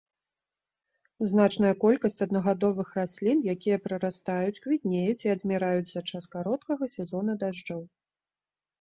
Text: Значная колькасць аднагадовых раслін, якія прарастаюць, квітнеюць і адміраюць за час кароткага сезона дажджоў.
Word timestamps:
Значная 1.31 1.73
колькасць 1.83 2.17
аднагадовых 2.27 2.89
раслін, 3.01 3.37
якія 3.55 3.77
прарастаюць, 3.85 4.59
квітнеюць 4.67 5.21
і 5.29 5.33
адміраюць 5.37 5.89
за 5.95 6.01
час 6.09 6.23
кароткага 6.37 6.93
сезона 6.99 7.33
дажджоў. 7.47 7.81